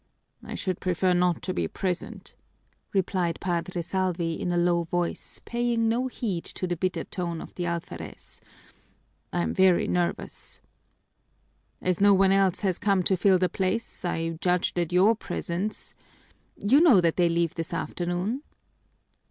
"I 0.43 0.55
should 0.55 0.79
prefer 0.79 1.13
not 1.13 1.43
to 1.43 1.53
be 1.53 1.67
present," 1.67 2.33
replied 2.91 3.37
Padre 3.39 3.83
Salvi 3.83 4.33
in 4.33 4.51
a 4.51 4.57
low 4.57 4.81
voice, 4.81 5.39
paying 5.45 5.87
no 5.89 6.07
heed 6.07 6.43
to 6.45 6.65
the 6.65 6.75
bitter 6.75 7.03
tone 7.03 7.39
of 7.39 7.53
the 7.53 7.67
alferez. 7.67 8.41
"I'm 9.31 9.53
very 9.53 9.87
nervous." 9.87 10.59
"As 11.83 12.01
no 12.01 12.15
one 12.15 12.31
else 12.31 12.61
has 12.61 12.79
come 12.79 13.03
to 13.03 13.15
fill 13.15 13.37
the 13.37 13.47
place, 13.47 14.03
I 14.03 14.39
judged 14.41 14.73
that 14.77 14.91
your 14.91 15.15
presence 15.15 15.93
You 16.57 16.81
know 16.81 16.99
that 16.99 17.15
they 17.17 17.29
leave 17.29 17.53
this 17.53 17.71
afternoon." 17.71 18.41